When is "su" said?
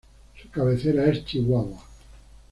0.41-0.49